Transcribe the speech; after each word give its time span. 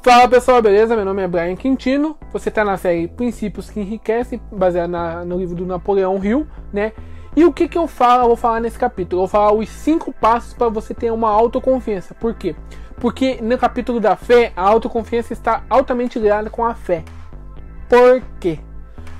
Fala 0.00 0.28
pessoal, 0.28 0.62
beleza? 0.62 0.94
Meu 0.94 1.04
nome 1.04 1.22
é 1.22 1.26
Brian 1.26 1.56
Quintino. 1.56 2.16
Você 2.32 2.50
está 2.50 2.64
na 2.64 2.76
série 2.76 3.08
Princípios 3.08 3.68
que 3.68 3.80
Enriquecem, 3.80 4.40
baseada 4.50 5.24
no 5.24 5.36
livro 5.36 5.56
do 5.56 5.66
Napoleão 5.66 6.24
Hill, 6.24 6.46
né? 6.72 6.92
E 7.34 7.44
o 7.44 7.52
que, 7.52 7.66
que 7.66 7.76
eu 7.76 7.88
falo? 7.88 8.22
Eu 8.22 8.26
vou 8.28 8.36
falar 8.36 8.60
nesse 8.60 8.78
capítulo. 8.78 9.22
Eu 9.22 9.26
vou 9.26 9.28
falar 9.28 9.52
os 9.52 9.68
cinco 9.68 10.12
passos 10.12 10.54
para 10.54 10.68
você 10.68 10.94
ter 10.94 11.10
uma 11.10 11.28
autoconfiança. 11.28 12.14
Por 12.14 12.32
quê? 12.34 12.54
Porque 13.00 13.40
no 13.42 13.58
capítulo 13.58 13.98
da 13.98 14.14
fé, 14.14 14.52
a 14.56 14.62
autoconfiança 14.62 15.32
está 15.32 15.64
altamente 15.68 16.16
ligada 16.16 16.48
com 16.48 16.64
a 16.64 16.74
fé. 16.74 17.02
Por 17.88 18.22
quê? 18.38 18.60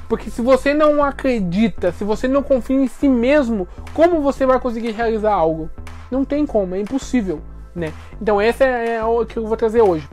Porque 0.09 0.31
se 0.31 0.41
você 0.41 0.73
não 0.73 1.03
acredita, 1.03 1.91
se 1.91 2.05
você 2.05 2.29
não 2.29 2.43
confia 2.43 2.77
em 2.77 2.87
si 2.87 3.09
mesmo, 3.09 3.67
como 3.93 4.21
você 4.21 4.47
vai 4.47 4.61
conseguir 4.61 4.93
realizar 4.93 5.35
algo? 5.35 5.69
Não 6.09 6.25
tem 6.25 6.47
como, 6.47 6.77
é 6.77 6.81
impossível, 6.81 7.41
né? 7.75 7.93
Então 8.23 8.41
essa 8.41 8.65
é 8.65 9.05
o 9.05 9.27
que 9.27 9.37
eu 9.37 9.47
vou 9.47 9.57
trazer 9.57 9.83
hoje 9.83 10.09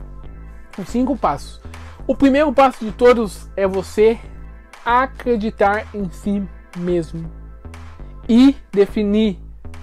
os 0.78 0.88
cinco 0.88 1.16
passos. 1.16 1.60
O 2.06 2.14
primeiro 2.14 2.52
passo 2.52 2.84
de 2.84 2.92
todos 2.92 3.48
é 3.56 3.66
você 3.66 4.18
acreditar 4.84 5.86
em 5.94 6.08
si 6.10 6.42
mesmo 6.76 7.28
e 8.28 8.54
definir 8.72 9.38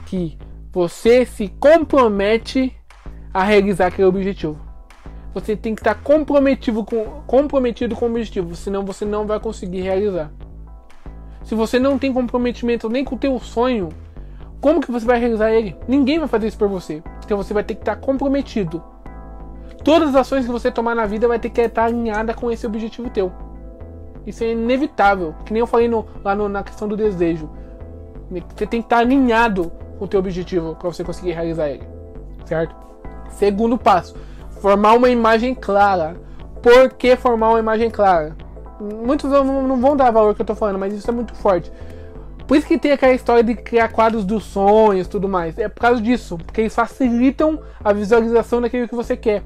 que 0.05 0.37
você 0.71 1.25
se 1.25 1.49
compromete 1.59 2.75
a 3.34 3.43
realizar 3.43 3.87
aquele 3.87 4.07
objetivo. 4.07 4.57
Você 5.34 5.55
tem 5.55 5.73
que 5.73 5.81
estar 5.81 5.95
comprometido 5.95 6.85
com, 6.85 7.23
comprometido 7.25 7.95
com 7.95 8.05
o 8.05 8.09
objetivo, 8.09 8.55
senão 8.55 8.85
você 8.85 9.03
não 9.03 9.25
vai 9.25 9.39
conseguir 9.39 9.81
realizar. 9.81 10.31
Se 11.43 11.55
você 11.55 11.79
não 11.79 11.98
tem 11.98 12.13
comprometimento 12.13 12.87
nem 12.87 13.03
com 13.03 13.15
o 13.15 13.20
teu 13.20 13.37
sonho, 13.39 13.89
como 14.62 14.79
que 14.79 14.91
você 14.91 15.05
vai 15.05 15.20
realizar 15.20 15.51
ele? 15.51 15.75
Ninguém 15.87 16.20
vai 16.20 16.27
fazer 16.27 16.48
isso 16.48 16.57
por 16.57 16.70
você. 16.70 17.03
Então 17.25 17.35
você 17.35 17.53
vai 17.53 17.63
ter 17.63 17.75
que 17.75 17.81
estar 17.81 17.98
comprometido 17.98 18.81
Todas 19.83 20.09
as 20.09 20.15
ações 20.15 20.45
que 20.45 20.51
você 20.51 20.71
tomar 20.71 20.95
na 20.95 21.05
vida 21.05 21.27
vai 21.27 21.37
ter 21.37 21.49
que 21.49 21.61
estar 21.61 21.85
alinhada 21.85 22.33
com 22.33 22.49
esse 22.49 22.65
objetivo 22.65 23.09
teu. 23.09 23.31
Isso 24.25 24.43
é 24.43 24.51
inevitável, 24.51 25.35
que 25.45 25.51
nem 25.51 25.59
eu 25.59 25.67
falei 25.67 25.87
no, 25.87 26.05
lá 26.23 26.34
no, 26.34 26.48
na 26.48 26.63
questão 26.63 26.87
do 26.87 26.95
desejo. 26.95 27.49
Você 28.31 28.65
tem 28.65 28.81
que 28.81 28.85
estar 28.85 28.99
alinhado 28.99 29.71
com 29.99 30.05
o 30.05 30.07
teu 30.07 30.20
objetivo 30.20 30.75
para 30.75 30.90
você 30.90 31.03
conseguir 31.03 31.34
realizar 31.34 31.70
ele, 31.70 31.84
certo? 32.45 32.73
Segundo 33.31 33.77
passo, 33.77 34.15
formar 34.62 34.93
uma 34.93 35.09
imagem 35.09 35.53
clara. 35.53 36.15
Por 36.62 36.90
que 36.93 37.18
formar 37.18 37.49
uma 37.49 37.59
imagem 37.59 37.90
clara? 37.90 38.35
Muitos 38.79 39.29
não 39.29 39.79
vão 39.79 39.97
dar 39.97 40.12
valor 40.12 40.34
que 40.34 40.41
eu 40.41 40.45
tô 40.45 40.55
falando, 40.55 40.79
mas 40.79 40.93
isso 40.93 41.09
é 41.09 41.13
muito 41.13 41.35
forte. 41.35 41.71
Por 42.47 42.57
isso 42.57 42.68
que 42.68 42.77
tem 42.77 42.91
aquela 42.91 43.13
história 43.13 43.43
de 43.43 43.55
criar 43.55 43.90
quadros 43.90 44.23
dos 44.23 44.43
sonhos 44.45 45.07
tudo 45.07 45.27
mais. 45.27 45.57
É 45.57 45.68
por 45.68 45.81
causa 45.81 46.01
disso, 46.01 46.37
porque 46.37 46.62
eles 46.62 46.75
facilitam 46.75 47.59
a 47.84 47.91
visualização 47.91 48.62
daquilo 48.62 48.87
que 48.87 48.95
você 48.95 49.18
quer. 49.18 49.43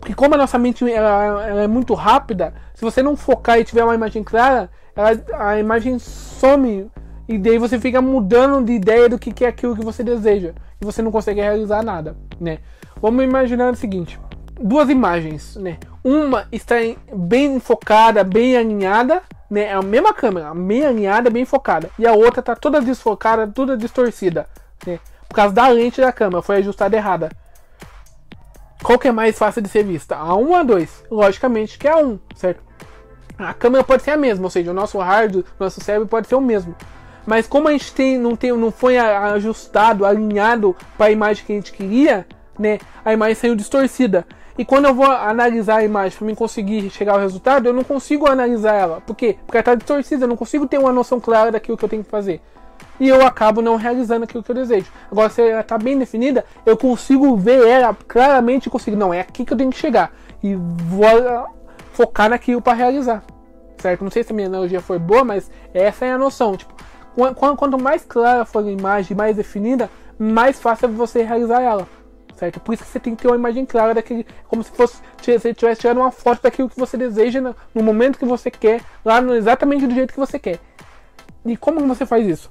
Porque 0.00 0.14
como 0.14 0.34
a 0.34 0.38
nossa 0.38 0.58
mente 0.58 0.90
ela, 0.90 1.46
ela 1.46 1.62
é 1.62 1.66
muito 1.66 1.94
rápida, 1.94 2.54
se 2.74 2.84
você 2.84 3.02
não 3.02 3.16
focar 3.16 3.58
e 3.58 3.64
tiver 3.64 3.84
uma 3.84 3.94
imagem 3.94 4.22
clara, 4.22 4.70
ela, 4.94 5.10
a 5.38 5.58
imagem 5.58 5.98
some 5.98 6.90
e 7.28 7.38
daí 7.38 7.58
você 7.58 7.78
fica 7.78 8.00
mudando 8.00 8.64
de 8.64 8.72
ideia 8.72 9.08
do 9.08 9.18
que, 9.18 9.32
que 9.32 9.44
é 9.44 9.48
aquilo 9.48 9.76
que 9.76 9.84
você 9.84 10.04
deseja 10.04 10.52
e 10.80 10.84
você 10.84 11.02
não 11.02 11.10
consegue 11.10 11.40
realizar 11.40 11.82
nada, 11.82 12.16
né? 12.40 12.58
Vamos 13.00 13.24
imaginar 13.24 13.72
o 13.72 13.76
seguinte: 13.76 14.18
duas 14.60 14.88
imagens, 14.88 15.56
né? 15.56 15.78
Uma 16.04 16.46
está 16.52 16.76
bem 17.12 17.58
focada, 17.58 18.22
bem 18.22 18.56
alinhada, 18.56 19.22
né? 19.50 19.62
É 19.62 19.72
a 19.72 19.82
mesma 19.82 20.14
câmera, 20.14 20.54
bem 20.54 20.84
alinhada, 20.84 21.30
bem 21.30 21.44
focada, 21.44 21.90
e 21.98 22.06
a 22.06 22.12
outra 22.12 22.40
está 22.40 22.54
toda 22.54 22.80
desfocada, 22.80 23.46
toda 23.46 23.76
distorcida, 23.76 24.46
né? 24.86 25.00
Por 25.28 25.34
causa 25.34 25.52
da 25.52 25.68
lente 25.68 26.00
da 26.00 26.12
câmera, 26.12 26.42
foi 26.42 26.56
ajustada 26.56 26.96
errada. 26.96 27.30
Qual 28.86 29.00
que 29.00 29.08
é 29.08 29.12
mais 29.12 29.36
fácil 29.36 29.60
de 29.60 29.68
ser 29.68 29.82
vista? 29.82 30.14
A 30.14 30.36
1 30.36 30.48
ou 30.48 30.54
a 30.54 30.62
2? 30.62 31.06
Logicamente 31.10 31.76
que 31.76 31.88
é 31.88 31.90
a 31.90 31.96
1, 31.96 32.20
certo? 32.36 32.62
A 33.36 33.52
câmera 33.52 33.82
pode 33.82 34.04
ser 34.04 34.12
a 34.12 34.16
mesma, 34.16 34.44
ou 34.44 34.50
seja, 34.50 34.70
o 34.70 34.74
nosso 34.74 34.96
hardware, 34.98 35.44
nosso 35.58 35.80
cérebro 35.82 36.06
pode 36.06 36.28
ser 36.28 36.36
o 36.36 36.40
mesmo. 36.40 36.72
Mas 37.26 37.48
como 37.48 37.66
a 37.66 37.72
gente 37.72 37.92
tem, 37.92 38.16
não, 38.16 38.36
tem, 38.36 38.52
não 38.52 38.70
foi 38.70 38.96
ajustado, 38.96 40.06
alinhado 40.06 40.76
para 40.96 41.06
a 41.06 41.10
imagem 41.10 41.44
que 41.44 41.52
a 41.52 41.56
gente 41.56 41.72
queria, 41.72 42.24
né? 42.56 42.78
A 43.04 43.12
imagem 43.12 43.34
saiu 43.34 43.56
distorcida. 43.56 44.24
E 44.56 44.64
quando 44.64 44.84
eu 44.84 44.94
vou 44.94 45.10
analisar 45.10 45.78
a 45.78 45.84
imagem 45.84 46.16
para 46.16 46.26
mim 46.28 46.36
conseguir 46.36 46.88
chegar 46.90 47.14
ao 47.14 47.18
resultado, 47.18 47.66
eu 47.66 47.72
não 47.72 47.82
consigo 47.82 48.28
analisar 48.28 48.74
ela. 48.74 49.00
Por 49.00 49.16
quê? 49.16 49.36
Porque 49.44 49.56
ela 49.56 49.62
está 49.62 49.74
distorcida, 49.74 50.26
eu 50.26 50.28
não 50.28 50.36
consigo 50.36 50.64
ter 50.64 50.78
uma 50.78 50.92
noção 50.92 51.18
clara 51.18 51.50
daquilo 51.50 51.76
que 51.76 51.84
eu 51.84 51.88
tenho 51.88 52.04
que 52.04 52.10
fazer 52.10 52.40
e 52.98 53.08
eu 53.08 53.26
acabo 53.26 53.60
não 53.62 53.76
realizando 53.76 54.24
aquilo 54.24 54.42
que 54.42 54.50
eu 54.50 54.54
desejo. 54.54 54.90
Agora, 55.10 55.28
se 55.28 55.42
ela 55.42 55.60
está 55.60 55.78
bem 55.78 55.98
definida, 55.98 56.44
eu 56.64 56.76
consigo 56.76 57.36
ver 57.36 57.66
ela 57.66 57.96
claramente, 58.06 58.70
consigo, 58.70 58.96
não, 58.96 59.12
é 59.12 59.20
aqui 59.20 59.44
que 59.44 59.52
eu 59.52 59.56
tenho 59.56 59.70
que 59.70 59.78
chegar 59.78 60.12
e 60.42 60.54
vou 60.54 61.06
ah, 61.06 61.46
focar 61.92 62.28
naquilo 62.28 62.60
para 62.60 62.74
realizar, 62.74 63.22
certo? 63.78 64.04
Não 64.04 64.10
sei 64.10 64.22
se 64.22 64.32
a 64.32 64.34
minha 64.34 64.48
analogia 64.48 64.80
foi 64.80 64.98
boa, 64.98 65.24
mas 65.24 65.50
essa 65.72 66.04
é 66.04 66.12
a 66.12 66.18
noção. 66.18 66.56
Tipo, 66.56 66.74
quanto 67.34 67.78
mais 67.78 68.04
clara 68.04 68.44
for 68.44 68.64
a 68.64 68.70
imagem, 68.70 69.16
mais 69.16 69.36
definida, 69.36 69.90
mais 70.18 70.60
fácil 70.60 70.86
é 70.86 70.88
você 70.88 71.22
realizar 71.22 71.60
ela. 71.60 71.86
Certo? 72.36 72.60
Por 72.60 72.74
isso 72.74 72.84
que 72.84 72.90
você 72.90 73.00
tem 73.00 73.16
que 73.16 73.22
ter 73.22 73.28
uma 73.28 73.36
imagem 73.36 73.64
clara 73.64 73.94
daquele. 73.94 74.26
Como 74.46 74.62
se 74.62 74.70
fosse 74.70 75.00
se 75.22 75.38
você 75.38 75.54
tivesse 75.54 75.80
tirando 75.80 75.98
uma 75.98 76.10
foto 76.10 76.42
daquilo 76.42 76.68
que 76.68 76.78
você 76.78 76.94
deseja 76.94 77.40
no 77.40 77.82
momento 77.82 78.18
que 78.18 78.26
você 78.26 78.50
quer, 78.50 78.82
lá 79.02 79.22
no, 79.22 79.34
exatamente 79.34 79.86
do 79.86 79.94
jeito 79.94 80.12
que 80.12 80.20
você 80.20 80.38
quer. 80.38 80.60
E 81.46 81.56
como 81.56 81.80
você 81.86 82.04
faz 82.04 82.26
isso? 82.26 82.50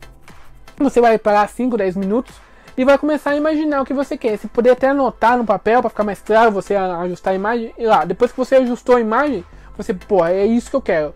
Você 0.77 0.99
vai 0.99 1.17
parar 1.17 1.47
5, 1.47 1.77
10 1.77 1.95
minutos 1.95 2.35
e 2.77 2.83
vai 2.83 2.97
começar 2.97 3.31
a 3.31 3.35
imaginar 3.35 3.81
o 3.81 3.85
que 3.85 3.93
você 3.93 4.17
quer. 4.17 4.37
Você 4.37 4.47
poder 4.47 4.71
até 4.71 4.89
anotar 4.89 5.37
no 5.37 5.45
papel 5.45 5.81
para 5.81 5.89
ficar 5.89 6.03
mais 6.03 6.21
claro, 6.21 6.51
você 6.51 6.75
ajustar 6.75 7.33
a 7.33 7.35
imagem. 7.35 7.73
E 7.77 7.85
lá, 7.85 8.03
depois 8.03 8.31
que 8.31 8.37
você 8.37 8.55
ajustou 8.55 8.97
a 8.97 9.01
imagem, 9.01 9.45
você, 9.77 9.93
pô, 9.93 10.25
é 10.25 10.45
isso 10.45 10.69
que 10.69 10.75
eu 10.75 10.81
quero. 10.81 11.15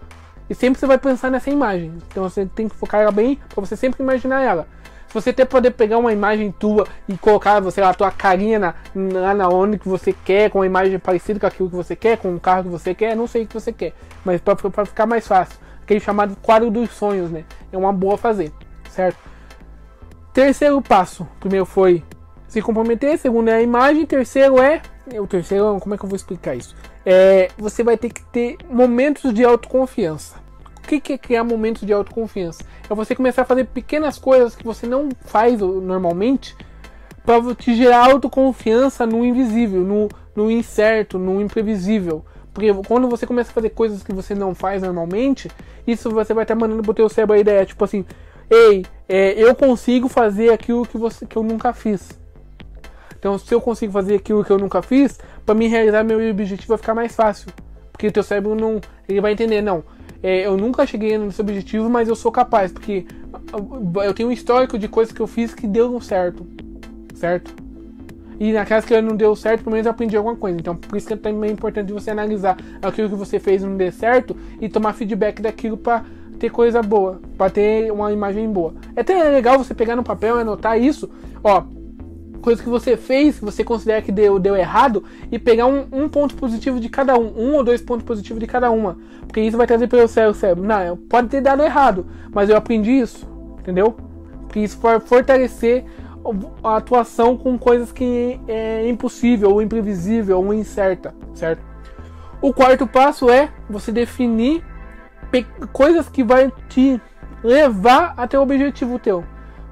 E 0.49 0.55
sempre 0.55 0.79
você 0.79 0.87
vai 0.87 0.97
pensar 0.97 1.29
nessa 1.29 1.49
imagem. 1.49 1.93
Então 2.07 2.23
você 2.23 2.45
tem 2.45 2.69
que 2.69 2.75
focar 2.75 3.01
ela 3.01 3.11
bem 3.11 3.39
para 3.49 3.63
você 3.63 3.75
sempre 3.75 4.01
imaginar 4.01 4.41
ela. 4.41 4.67
Se 5.07 5.13
você 5.13 5.31
até 5.31 5.43
poder 5.43 5.71
pegar 5.71 5.97
uma 5.97 6.13
imagem 6.13 6.51
tua 6.51 6.87
e 7.07 7.17
colocar, 7.17 7.59
você 7.59 7.81
lá, 7.81 7.89
a 7.89 7.93
tua 7.93 8.11
carinha 8.11 8.59
na, 8.59 8.75
lá 8.95 9.33
na 9.33 9.49
onde 9.49 9.79
que 9.79 9.89
você 9.89 10.13
quer, 10.13 10.51
com 10.51 10.59
uma 10.59 10.67
imagem 10.67 10.99
parecida 10.99 11.39
com 11.39 11.47
aquilo 11.47 11.69
que 11.69 11.75
você 11.75 11.95
quer, 11.95 12.17
com 12.17 12.35
o 12.35 12.39
carro 12.39 12.63
que 12.63 12.69
você 12.69 12.93
quer, 12.93 13.15
não 13.15 13.25
sei 13.25 13.43
o 13.43 13.47
que 13.47 13.53
você 13.53 13.73
quer. 13.73 13.93
Mas 14.23 14.39
para 14.39 14.85
ficar 14.85 15.05
mais 15.05 15.27
fácil. 15.27 15.59
Aquele 15.81 15.99
chamado 15.99 16.35
quadro 16.41 16.69
dos 16.69 16.91
sonhos, 16.91 17.31
né? 17.31 17.43
É 17.71 17.77
uma 17.77 17.91
boa 17.91 18.17
fazer, 18.17 18.51
certo? 18.91 19.17
Terceiro 20.33 20.81
passo. 20.81 21.27
Primeiro 21.39 21.65
foi 21.65 22.03
se 22.47 22.61
comprometer, 22.61 23.17
segundo 23.17 23.49
é 23.49 23.55
a 23.55 23.61
imagem, 23.61 24.05
terceiro 24.05 24.59
é. 24.59 24.81
O 25.19 25.27
terceiro, 25.27 25.77
como 25.79 25.95
é 25.95 25.97
que 25.97 26.03
eu 26.03 26.09
vou 26.09 26.15
explicar 26.15 26.55
isso? 26.55 26.75
É, 27.05 27.49
você 27.57 27.83
vai 27.83 27.97
ter 27.97 28.09
que 28.09 28.23
ter 28.25 28.57
momentos 28.69 29.33
de 29.33 29.43
autoconfiança. 29.43 30.37
O 30.77 30.87
que 30.87 31.13
é 31.13 31.17
criar 31.17 31.43
momentos 31.43 31.83
de 31.83 31.93
autoconfiança? 31.93 32.63
É 32.89 32.95
você 32.95 33.15
começar 33.15 33.43
a 33.43 33.45
fazer 33.45 33.65
pequenas 33.65 34.17
coisas 34.17 34.55
que 34.55 34.63
você 34.63 34.87
não 34.87 35.09
faz 35.25 35.59
normalmente 35.61 36.55
para 37.23 37.53
te 37.53 37.75
gerar 37.75 38.11
autoconfiança 38.11 39.05
no 39.05 39.23
invisível, 39.23 39.81
no, 39.81 40.09
no 40.35 40.49
incerto, 40.49 41.19
no 41.19 41.39
imprevisível. 41.39 42.25
Porque 42.51 42.73
quando 42.87 43.07
você 43.07 43.27
começa 43.27 43.51
a 43.51 43.53
fazer 43.53 43.69
coisas 43.69 44.01
que 44.01 44.11
você 44.11 44.33
não 44.33 44.55
faz 44.55 44.81
normalmente, 44.81 45.49
isso 45.85 46.09
você 46.09 46.33
vai 46.33 46.43
estar 46.43 46.55
mandando 46.55 46.81
pro 46.81 46.93
teu 46.95 47.07
cérebro 47.07 47.35
a 47.35 47.39
ideia, 47.39 47.65
tipo 47.65 47.83
assim, 47.83 48.03
ei, 48.49 48.83
é, 49.09 49.33
eu 49.33 49.55
consigo 49.55 50.07
fazer 50.07 50.51
aquilo 50.51 50.85
que, 50.85 50.95
você, 50.95 51.25
que 51.25 51.35
eu 51.35 51.41
nunca 51.41 51.73
fiz. 51.73 52.11
Então, 53.17 53.39
se 53.39 53.51
eu 53.53 53.59
consigo 53.59 53.91
fazer 53.91 54.15
aquilo 54.15 54.45
que 54.45 54.51
eu 54.51 54.59
nunca 54.59 54.83
fiz, 54.83 55.19
para 55.43 55.55
mim 55.55 55.67
realizar 55.67 56.03
meu 56.03 56.29
objetivo 56.29 56.69
vai 56.69 56.77
ficar 56.77 56.93
mais 56.93 57.15
fácil. 57.15 57.51
Porque 57.91 58.07
o 58.07 58.11
teu 58.11 58.21
cérebro 58.21 58.53
não. 58.53 58.79
Ele 59.07 59.19
vai 59.19 59.33
entender, 59.33 59.61
não. 59.61 59.83
É, 60.21 60.45
eu 60.45 60.55
nunca 60.55 60.85
cheguei 60.85 61.17
nesse 61.17 61.41
objetivo, 61.41 61.89
mas 61.89 62.07
eu 62.07 62.15
sou 62.15 62.31
capaz. 62.31 62.71
Porque 62.71 63.05
eu 64.05 64.13
tenho 64.13 64.29
um 64.29 64.31
histórico 64.31 64.77
de 64.77 64.87
coisas 64.87 65.13
que 65.13 65.19
eu 65.19 65.27
fiz 65.27 65.55
que 65.55 65.65
deu 65.65 65.99
certo. 65.99 66.45
Certo? 67.15 67.53
E 68.39 68.53
naquelas 68.53 68.85
que 68.85 69.01
não 69.01 69.17
deu 69.17 69.35
certo, 69.35 69.63
pelo 69.63 69.73
menos 69.73 69.85
eu 69.85 69.91
aprendi 69.91 70.15
alguma 70.15 70.35
coisa. 70.35 70.57
Então, 70.57 70.75
por 70.75 70.95
isso 70.95 71.07
que 71.07 71.13
é 71.13 71.17
também 71.17 71.51
importante 71.51 71.91
você 71.91 72.11
analisar 72.11 72.57
aquilo 72.81 73.09
que 73.09 73.15
você 73.15 73.37
fez 73.37 73.63
e 73.63 73.65
não 73.65 73.75
deu 73.75 73.91
certo 73.91 74.37
e 74.61 74.69
tomar 74.69 74.93
feedback 74.93 75.41
daquilo 75.41 75.75
para 75.75 76.05
ter 76.39 76.49
coisa 76.49 76.81
boa, 76.81 77.19
para 77.37 77.51
ter 77.51 77.91
uma 77.91 78.11
imagem 78.11 78.49
boa. 78.51 78.73
É 78.95 79.01
até 79.01 79.21
legal 79.29 79.57
você 79.57 79.73
pegar 79.73 79.95
no 79.95 80.03
papel 80.03 80.37
e 80.37 80.41
anotar 80.41 80.79
isso, 80.79 81.09
ó, 81.43 81.63
coisa 82.41 82.63
que 82.63 82.69
você 82.69 82.95
fez, 82.97 83.37
que 83.37 83.45
você 83.45 83.63
considera 83.63 84.01
que 84.01 84.11
deu, 84.11 84.39
deu 84.39 84.55
errado, 84.55 85.03
e 85.31 85.37
pegar 85.37 85.67
um, 85.67 85.85
um, 85.91 86.09
ponto 86.09 86.35
positivo 86.35 86.79
de 86.79 86.89
cada 86.89 87.17
um, 87.17 87.33
um 87.37 87.55
ou 87.55 87.63
dois 87.63 87.81
pontos 87.81 88.05
positivos 88.05 88.39
de 88.39 88.47
cada 88.47 88.71
uma, 88.71 88.97
porque 89.27 89.41
isso 89.41 89.57
vai 89.57 89.67
trazer 89.67 89.87
para 89.87 90.03
o 90.03 90.07
seu 90.07 90.33
cérebro. 90.33 90.63
Não, 90.63 90.97
pode 90.97 91.27
ter 91.27 91.41
dado 91.41 91.61
errado, 91.61 92.05
mas 92.33 92.49
eu 92.49 92.55
aprendi 92.55 92.91
isso, 92.91 93.27
entendeu? 93.59 93.95
Porque 94.41 94.61
isso 94.61 94.79
vai 94.79 94.99
fortalecer 94.99 95.85
a 96.63 96.77
atuação 96.77 97.37
com 97.37 97.57
coisas 97.57 97.91
que 97.91 98.39
é 98.47 98.87
impossível, 98.87 99.51
ou 99.51 99.61
imprevisível, 99.61 100.37
ou 100.39 100.53
incerta, 100.53 101.13
certo? 101.33 101.61
O 102.41 102.53
quarto 102.53 102.87
passo 102.87 103.29
é 103.29 103.49
você 103.69 103.91
definir 103.91 104.63
coisas 105.71 106.09
que 106.09 106.23
vai 106.23 106.51
te 106.67 107.01
levar 107.43 108.13
até 108.17 108.37
o 108.37 108.41
objetivo 108.41 108.99
teu. 108.99 109.23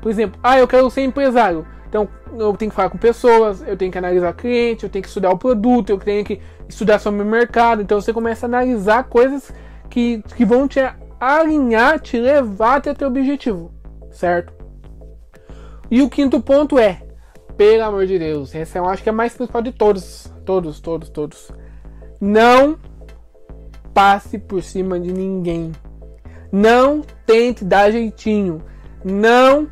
Por 0.02 0.10
exemplo, 0.10 0.40
ah, 0.44 0.58
eu 0.58 0.68
quero 0.68 0.90
ser 0.90 1.04
empresário. 1.04 1.66
Então 1.90 2.08
eu 2.38 2.54
tenho 2.54 2.70
que 2.70 2.76
falar 2.76 2.90
com 2.90 2.98
pessoas, 2.98 3.64
eu 3.66 3.78
tenho 3.78 3.92
que 3.92 3.98
analisar 3.98 4.34
cliente, 4.34 4.84
eu 4.84 4.90
tenho 4.90 5.04
que 5.04 5.08
estudar 5.08 5.32
o 5.32 5.38
produto, 5.38 5.90
eu 5.90 5.98
tenho 5.98 6.24
que 6.24 6.42
estudar 6.68 7.00
sobre 7.00 7.22
o 7.22 7.26
mercado. 7.26 7.82
Então 7.82 8.00
você 8.00 8.14
começa 8.14 8.46
a 8.46 8.48
analisar 8.48 9.06
coisas 9.06 9.52
que, 9.90 10.22
que 10.36 10.46
vão 10.46 10.68
te 10.68 10.80
alinhar, 11.20 12.00
te 12.00 12.20
levar 12.20 12.78
até 12.78 12.94
teu 12.94 13.08
objetivo, 13.08 13.72
certo? 14.12 14.54
E 15.90 16.02
o 16.02 16.10
quinto 16.10 16.42
ponto 16.42 16.78
é, 16.78 17.02
pelo 17.56 17.84
amor 17.84 18.06
de 18.06 18.20
Deus, 18.20 18.54
esse 18.54 18.78
eu 18.78 18.88
acho 18.88 19.02
que 19.02 19.10
é 19.10 19.12
mais 19.12 19.34
principal 19.34 19.62
de 19.62 19.72
todos, 19.72 20.32
todos, 20.46 20.80
todos, 20.80 21.10
todos. 21.10 21.52
Não 22.20 22.78
passe 23.98 24.38
por 24.38 24.62
cima 24.62 25.00
de 25.00 25.12
ninguém. 25.12 25.72
Não 26.52 27.02
tente 27.26 27.66
dar 27.66 27.90
jeitinho. 27.90 28.62
Não. 29.04 29.68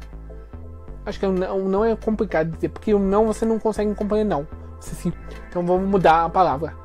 Acho 1.06 1.20
que 1.20 1.28
não, 1.28 1.70
não 1.70 1.86
é 1.86 1.96
complicado 1.96 2.50
dizer, 2.50 2.70
porque 2.70 2.92
o 2.92 2.98
não 2.98 3.28
você 3.28 3.46
não 3.46 3.60
consegue 3.60 3.92
acompanhar 3.92 4.26
não. 4.26 4.48
Sim. 4.80 5.14
Então 5.48 5.64
vamos 5.64 5.88
mudar 5.88 6.26
a 6.26 6.30
palavra. 6.30 6.76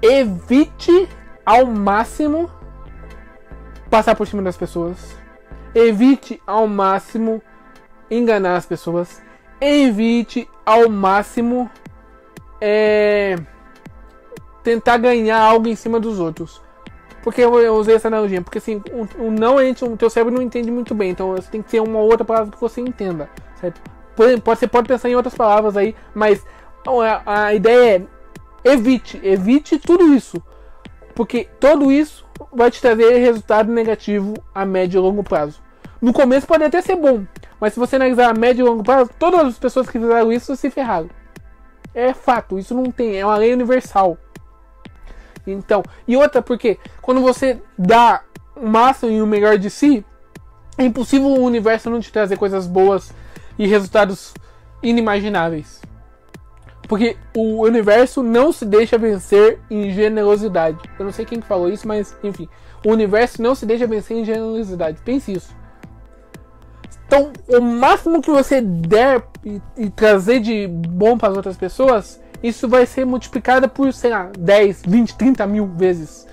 Evite 0.00 1.06
ao 1.44 1.66
máximo 1.66 2.50
passar 3.90 4.14
por 4.14 4.26
cima 4.26 4.40
das 4.40 4.56
pessoas. 4.56 5.14
Evite 5.74 6.40
ao 6.46 6.66
máximo 6.66 7.42
enganar 8.10 8.56
as 8.56 8.64
pessoas. 8.64 9.20
Evite 9.60 10.48
ao 10.64 10.88
máximo 10.88 11.70
é, 12.58 13.36
tentar 14.62 14.98
ganhar 14.98 15.40
algo 15.40 15.68
em 15.68 15.74
cima 15.74 15.98
dos 16.00 16.18
outros. 16.18 16.60
Porque 17.22 17.42
eu 17.42 17.74
usei 17.74 17.94
essa 17.94 18.08
analogia? 18.08 18.40
Porque 18.40 18.58
assim, 18.58 18.82
o, 18.92 19.26
o 19.26 19.30
não 19.30 19.58
gente, 19.58 19.84
o 19.84 19.96
teu 19.96 20.08
cérebro 20.08 20.34
não 20.34 20.42
entende 20.42 20.70
muito 20.70 20.94
bem. 20.94 21.10
Então 21.10 21.32
você 21.32 21.50
tem 21.50 21.62
que 21.62 21.70
ter 21.70 21.80
uma 21.80 21.98
outra 21.98 22.24
palavra 22.24 22.50
que 22.50 22.60
você 22.60 22.80
entenda. 22.80 23.28
Certo? 23.60 23.80
Pode, 24.16 24.42
você 24.42 24.66
pode 24.66 24.88
pensar 24.88 25.08
em 25.08 25.16
outras 25.16 25.34
palavras 25.34 25.76
aí, 25.76 25.94
mas 26.14 26.44
a, 26.86 27.44
a 27.44 27.54
ideia 27.54 28.06
é 28.64 28.72
evite, 28.72 29.20
evite 29.22 29.78
tudo 29.78 30.14
isso. 30.14 30.42
Porque 31.14 31.48
tudo 31.58 31.92
isso 31.92 32.26
vai 32.52 32.70
te 32.70 32.80
trazer 32.80 33.18
resultado 33.18 33.70
negativo 33.70 34.34
a 34.54 34.64
médio 34.64 34.98
e 34.98 35.02
longo 35.02 35.22
prazo. 35.22 35.60
No 36.00 36.12
começo 36.12 36.46
pode 36.46 36.64
até 36.64 36.80
ser 36.80 36.96
bom, 36.96 37.24
mas 37.60 37.74
se 37.74 37.78
você 37.78 37.96
analisar 37.96 38.30
a 38.30 38.34
médio 38.34 38.64
e 38.64 38.68
longo 38.68 38.82
prazo, 38.82 39.10
todas 39.18 39.40
as 39.40 39.58
pessoas 39.58 39.86
que 39.86 39.98
fizeram 39.98 40.32
isso 40.32 40.56
se 40.56 40.70
ferraram. 40.70 41.10
É 41.94 42.14
fato, 42.14 42.58
isso 42.58 42.74
não 42.74 42.84
tem, 42.84 43.18
é 43.18 43.26
uma 43.26 43.36
lei 43.36 43.52
universal. 43.52 44.16
Então, 45.46 45.82
e 46.06 46.16
outra, 46.16 46.42
porque 46.42 46.78
quando 47.00 47.20
você 47.20 47.60
dá 47.78 48.22
o 48.54 48.66
máximo 48.66 49.10
e 49.10 49.22
o 49.22 49.26
melhor 49.26 49.58
de 49.58 49.70
si, 49.70 50.04
é 50.76 50.84
impossível 50.84 51.28
o 51.28 51.44
universo 51.44 51.90
não 51.90 52.00
te 52.00 52.12
trazer 52.12 52.36
coisas 52.36 52.66
boas 52.66 53.12
e 53.58 53.66
resultados 53.66 54.34
inimagináveis. 54.82 55.80
Porque 56.88 57.16
o 57.36 57.62
universo 57.62 58.22
não 58.22 58.52
se 58.52 58.64
deixa 58.64 58.98
vencer 58.98 59.60
em 59.70 59.92
generosidade. 59.92 60.78
Eu 60.98 61.04
não 61.04 61.12
sei 61.12 61.24
quem 61.24 61.40
falou 61.40 61.68
isso, 61.68 61.86
mas 61.86 62.16
enfim. 62.22 62.48
O 62.84 62.90
universo 62.90 63.40
não 63.40 63.54
se 63.54 63.64
deixa 63.64 63.86
vencer 63.86 64.16
em 64.16 64.24
generosidade. 64.24 65.00
Pense 65.04 65.32
isso. 65.32 65.54
Então, 67.06 67.32
o 67.48 67.60
máximo 67.60 68.22
que 68.22 68.30
você 68.30 68.60
der 68.60 69.22
e, 69.44 69.60
e 69.76 69.90
trazer 69.90 70.40
de 70.40 70.66
bom 70.66 71.18
para 71.18 71.28
as 71.28 71.36
outras 71.36 71.56
pessoas 71.56 72.20
isso 72.42 72.68
vai 72.68 72.86
ser 72.86 73.04
multiplicado 73.04 73.68
por, 73.68 73.92
sei 73.92 74.10
lá, 74.10 74.30
10, 74.38 74.82
20, 74.86 75.16
30 75.16 75.46
mil 75.46 75.66
vezes. 75.66 76.26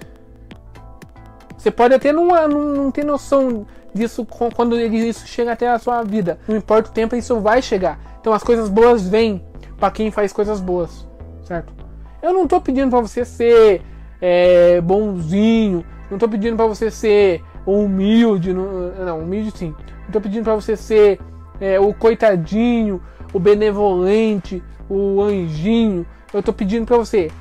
Você 1.58 1.72
pode 1.72 1.94
até 1.94 2.14
não, 2.14 2.28
não, 2.48 2.64
não 2.76 2.92
ter 2.92 3.04
noção 3.04 3.66
disso 3.94 4.26
quando 4.56 4.80
isso 4.80 5.28
chega 5.28 5.52
até 5.54 5.68
a 5.70 5.80
sua 5.80 6.04
vida. 6.04 6.40
Não 6.48 6.56
importa 6.56 6.90
o 6.90 6.94
tempo, 6.94 7.16
isso 7.16 7.40
vai 7.40 7.62
chegar. 7.62 8.00
Então 8.22 8.32
as 8.32 8.44
coisas 8.44 8.70
boas 8.70 9.08
vêm 9.08 9.44
para 9.78 9.92
quem 9.92 10.12
faz 10.12 10.32
coisas 10.32 10.60
boas, 10.62 11.08
certo? 11.44 11.74
Eu 12.22 12.34
não 12.34 12.48
tô 12.48 12.60
pedindo 12.62 12.90
para 12.90 13.02
você 13.02 13.24
ser 13.26 13.82
é, 14.22 14.82
bonzinho, 14.82 15.86
não 16.10 16.18
tô 16.18 16.28
pedindo 16.28 16.56
para 16.56 16.66
você 16.66 16.90
ser 16.90 17.44
humilde, 17.66 18.54
não, 18.54 18.90
não 19.06 19.20
humilde 19.22 19.52
sim. 19.52 19.76
Não 20.06 20.12
tô 20.12 20.22
pedindo 20.22 20.44
para 20.44 20.56
você 20.56 20.76
ser 20.76 21.20
é, 21.60 21.80
o 21.80 21.94
coitadinho, 21.94 23.02
o 23.34 23.40
benevolente, 23.40 24.64
o 24.90 25.22
anjinho. 25.22 26.06
Eu 26.34 26.44
tô 26.44 26.52
pedindo 26.52 26.86
para 26.86 26.98
você, 26.98 27.32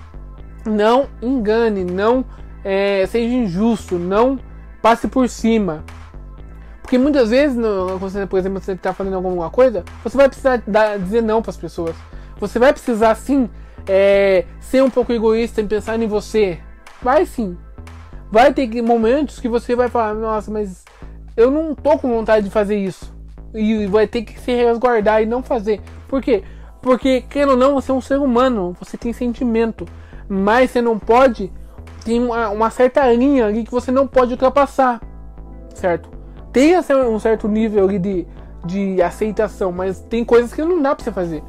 não 0.65 1.09
engane, 1.21 1.85
não 1.85 2.25
é, 2.65 3.07
seja 3.07 3.35
injusto, 3.35 3.99
não 3.99 4.39
passe 4.81 5.09
por 5.09 5.29
cima. 5.29 5.85
Porque 6.83 6.99
muitas 6.99 7.31
vezes, 7.31 7.59
você, 7.99 8.27
por 8.27 8.39
exemplo, 8.39 8.61
você 8.61 8.73
está 8.73 8.93
fazendo 8.93 9.17
alguma 9.17 9.51
coisa, 9.51 9.85
você 10.05 10.17
vai 10.17 10.29
precisar 10.29 10.63
dar, 10.67 10.99
dizer 10.99 11.21
não 11.21 11.43
para 11.43 11.51
as 11.51 11.57
pessoas. 11.57 11.97
Você 12.39 12.59
vai 12.59 12.73
precisar 12.73 13.15
sim 13.17 13.51
é, 13.89 14.45
ser 14.61 14.83
um 14.83 14.91
pouco 14.91 15.13
egoísta 15.13 15.61
em 15.61 15.67
pensar 15.67 16.01
em 16.01 16.07
você. 16.07 16.61
Vai 17.03 17.27
sim. 17.27 17.57
Vai 18.31 18.53
ter 18.53 18.83
momentos 18.83 19.41
que 19.41 19.49
você 19.49 19.75
vai 19.75 19.89
falar, 19.89 20.15
nossa, 20.15 20.51
mas 20.51 20.85
eu 21.37 21.51
não 21.51 21.75
tô 21.75 21.99
com 21.99 22.09
vontade 22.09 22.47
de 22.47 22.53
fazer 22.53 22.77
isso. 22.77 23.13
E 23.55 23.87
vai 23.87 24.07
ter 24.07 24.23
que 24.23 24.39
se 24.39 24.53
resguardar 24.53 25.23
e 25.23 25.27
não 25.27 25.43
fazer. 25.43 25.81
Por 26.07 26.23
quê? 26.23 26.45
Porque, 26.87 27.23
querendo 27.23 27.51
ou 27.51 27.57
não, 27.57 27.75
você 27.75 27.91
é 27.91 27.95
um 27.95 28.01
ser 28.01 28.21
humano, 28.21 28.73
você 28.79 28.97
tem 28.97 29.13
sentimento. 29.13 29.85
Mas 30.29 30.71
você 30.71 30.81
não 30.81 30.97
pode. 30.97 31.53
Tem 32.05 32.23
uma, 32.23 32.49
uma 32.51 32.71
certa 32.71 33.13
linha 33.13 33.45
ali 33.45 33.65
que 33.65 33.73
você 33.73 33.91
não 33.91 34.07
pode 34.07 34.35
ultrapassar. 34.35 35.01
Certo? 35.75 36.09
Tem 36.53 36.79
um 36.79 37.19
certo 37.19 37.49
nível 37.49 37.89
ali 37.89 37.99
de, 37.99 38.27
de 38.65 39.03
aceitação, 39.03 39.73
mas 39.73 39.99
tem 40.03 40.25
coisas 40.25 40.55
que 40.55 40.63
não 40.63 40.81
dá 40.81 40.95
pra 40.95 41.05
você 41.05 41.11
fazer. 41.11 41.43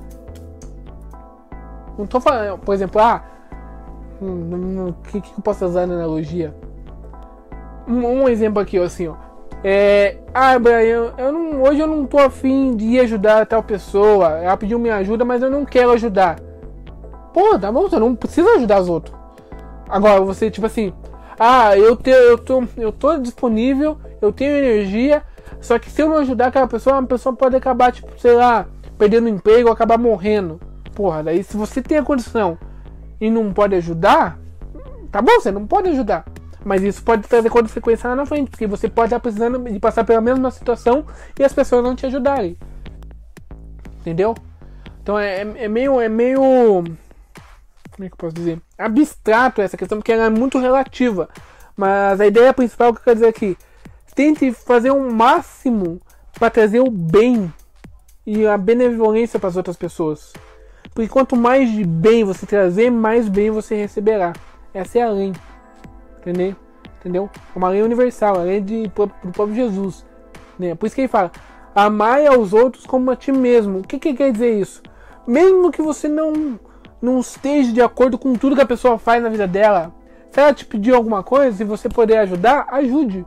Não 1.99 2.07
tô 2.07 2.19
falando, 2.19 2.57
por 2.57 2.73
exemplo, 2.73 2.99
ah. 2.99 3.23
O 4.19 4.25
hum, 4.25 4.93
que, 5.03 5.21
que 5.21 5.31
eu 5.37 5.43
posso 5.43 5.63
usar 5.65 5.85
na 5.85 5.93
analogia? 5.93 6.51
Um, 7.87 8.23
um 8.23 8.27
exemplo 8.27 8.59
aqui, 8.59 8.79
assim, 8.79 9.07
ó. 9.07 9.26
É, 9.69 10.15
ah, 10.33 10.57
Brian, 10.57 11.13
eu 11.17 11.29
não, 11.29 11.61
hoje 11.61 11.81
eu 11.81 11.87
não 11.87 12.05
tô 12.05 12.17
afim 12.19 12.73
de 12.77 12.97
ajudar 13.01 13.45
tal 13.45 13.61
pessoa. 13.61 14.29
Ela 14.37 14.55
pediu 14.55 14.79
minha 14.79 14.95
ajuda, 14.95 15.25
mas 15.25 15.41
eu 15.41 15.51
não 15.51 15.65
quero 15.65 15.91
ajudar. 15.91 16.39
Pô, 17.33 17.59
tá 17.59 17.69
bom, 17.69 17.81
você 17.81 17.99
não 17.99 18.15
precisa 18.15 18.49
ajudar 18.51 18.79
os 18.79 18.87
outros. 18.87 19.13
Agora, 19.89 20.21
você, 20.21 20.49
tipo 20.49 20.65
assim, 20.65 20.93
ah, 21.37 21.77
eu, 21.77 21.97
te, 21.97 22.11
eu, 22.11 22.37
tô, 22.37 22.63
eu 22.77 22.93
tô 22.93 23.17
disponível, 23.17 23.97
eu 24.21 24.31
tenho 24.31 24.55
energia, 24.55 25.21
só 25.59 25.77
que 25.77 25.91
se 25.91 26.01
eu 26.01 26.07
não 26.07 26.15
ajudar 26.19 26.47
aquela 26.47 26.67
pessoa, 26.67 26.95
uma 26.95 27.05
pessoa 27.05 27.35
pode 27.35 27.57
acabar, 27.57 27.91
tipo, 27.91 28.17
sei 28.17 28.35
lá, 28.35 28.67
perdendo 28.97 29.27
emprego 29.27 29.69
acabar 29.69 29.97
morrendo. 29.97 30.61
Porra, 30.95 31.23
daí 31.23 31.43
se 31.43 31.57
você 31.57 31.81
tem 31.81 31.97
a 31.97 32.03
condição 32.03 32.57
e 33.19 33.29
não 33.29 33.51
pode 33.51 33.75
ajudar, 33.75 34.39
tá 35.11 35.21
bom, 35.21 35.41
você 35.41 35.51
não 35.51 35.67
pode 35.67 35.89
ajudar. 35.89 36.23
Mas 36.67 36.83
isso 36.83 37.01
pode 37.01 37.25
trazer 37.25 37.49
consequência 37.49 38.09
lá 38.09 38.15
na 38.17 38.25
frente, 38.25 38.51
porque 38.51 38.67
você 38.67 38.89
pode 38.89 39.07
estar 39.07 39.21
precisando 39.21 39.57
de 39.71 39.79
passar 39.79 40.03
pela 40.03 40.19
mesma 40.19 40.51
situação 40.51 41.05
e 41.39 41.41
as 41.41 41.53
pessoas 41.53 41.81
não 41.81 41.95
te 41.95 42.05
ajudarem. 42.05 42.57
Entendeu? 44.01 44.35
Então 45.01 45.17
é, 45.17 45.43
é, 45.43 45.63
é 45.63 45.67
meio. 45.69 46.01
É 46.01 46.09
meio. 46.09 46.41
Como 46.41 48.05
é 48.05 48.09
que 48.09 48.13
eu 48.13 48.17
posso 48.17 48.35
dizer? 48.35 48.61
Abstrato 48.77 49.61
essa 49.61 49.77
questão, 49.77 49.97
porque 49.97 50.11
ela 50.11 50.25
é 50.25 50.29
muito 50.29 50.59
relativa. 50.59 51.29
Mas 51.73 52.19
a 52.19 52.27
ideia 52.27 52.53
principal 52.53 52.93
que 52.93 52.99
eu 52.99 53.03
quero 53.05 53.15
dizer 53.15 53.29
aqui: 53.29 53.57
tente 54.13 54.51
fazer 54.51 54.91
o 54.91 54.95
um 54.95 55.09
máximo 55.09 56.01
para 56.37 56.49
trazer 56.49 56.81
o 56.81 56.91
bem 56.91 57.49
e 58.25 58.45
a 58.45 58.57
benevolência 58.57 59.39
para 59.39 59.47
as 59.47 59.55
outras 59.55 59.77
pessoas. 59.77 60.33
Porque 60.93 61.07
quanto 61.07 61.37
mais 61.37 61.71
de 61.71 61.85
bem 61.85 62.25
você 62.25 62.45
trazer, 62.45 62.89
mais 62.89 63.29
bem 63.29 63.51
você 63.51 63.73
receberá. 63.73 64.33
Essa 64.73 64.99
é 64.99 65.03
a 65.03 65.09
lei. 65.09 65.31
Entendeu? 66.27 66.55
Entendeu? 66.99 67.29
É 67.55 67.57
uma 67.57 67.69
lei 67.69 67.81
universal, 67.81 68.39
a 68.39 68.43
lei 68.43 68.59
de, 68.59 68.87
do 68.87 69.31
próprio 69.31 69.55
Jesus. 69.55 70.05
Né? 70.59 70.75
Por 70.75 70.87
isso 70.87 70.95
que 70.95 71.01
ele 71.01 71.07
fala: 71.07 71.31
amai 71.73 72.27
aos 72.27 72.51
outros 72.51 72.85
como 72.85 73.09
a 73.09 73.15
ti 73.15 73.31
mesmo. 73.31 73.79
O 73.79 73.83
que, 73.83 73.97
que 73.97 74.13
quer 74.13 74.33
dizer 74.33 74.59
isso? 74.59 74.83
Mesmo 75.25 75.71
que 75.71 75.81
você 75.81 76.09
não, 76.09 76.59
não 77.01 77.19
esteja 77.19 77.71
de 77.71 77.81
acordo 77.81 78.17
com 78.17 78.33
tudo 78.33 78.55
que 78.55 78.61
a 78.61 78.65
pessoa 78.65 78.97
faz 78.97 79.23
na 79.23 79.29
vida 79.29 79.47
dela, 79.47 79.93
se 80.29 80.39
ela 80.39 80.53
te 80.53 80.65
pedir 80.65 80.93
alguma 80.93 81.23
coisa 81.23 81.63
e 81.63 81.65
você 81.65 81.87
poder 81.87 82.17
ajudar, 82.17 82.67
ajude. 82.71 83.25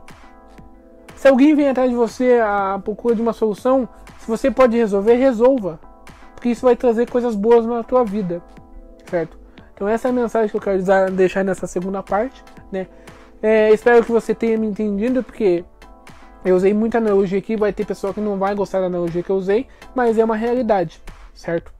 Se 1.15 1.27
alguém 1.27 1.55
vem 1.55 1.69
atrás 1.69 1.89
de 1.89 1.95
você 1.95 2.39
à 2.39 2.79
procura 2.83 3.15
de 3.15 3.21
uma 3.21 3.33
solução, 3.33 3.89
se 4.19 4.27
você 4.27 4.51
pode 4.51 4.77
resolver, 4.77 5.15
resolva. 5.15 5.79
Porque 6.35 6.49
isso 6.49 6.65
vai 6.65 6.75
trazer 6.75 7.09
coisas 7.09 7.35
boas 7.35 7.65
na 7.65 7.83
tua 7.83 8.03
vida. 8.03 8.43
Certo? 9.09 9.40
Então 9.73 9.87
essa 9.87 10.07
é 10.07 10.11
a 10.11 10.13
mensagem 10.13 10.49
que 10.49 10.57
eu 10.57 10.61
quero 10.61 10.81
deixar 11.11 11.43
nessa 11.43 11.67
segunda 11.67 12.03
parte, 12.03 12.43
né? 12.71 12.87
É, 13.41 13.71
espero 13.71 14.03
que 14.05 14.11
você 14.11 14.35
tenha 14.35 14.57
me 14.57 14.67
entendido, 14.67 15.23
porque 15.23 15.65
eu 16.45 16.55
usei 16.55 16.73
muita 16.73 16.99
analogia 16.99 17.39
aqui, 17.39 17.55
vai 17.55 17.73
ter 17.73 17.85
pessoa 17.85 18.13
que 18.13 18.21
não 18.21 18.37
vai 18.37 18.53
gostar 18.53 18.79
da 18.79 18.85
analogia 18.85 19.23
que 19.23 19.29
eu 19.29 19.35
usei, 19.35 19.67
mas 19.95 20.17
é 20.17 20.23
uma 20.23 20.35
realidade, 20.35 21.01
certo? 21.33 21.71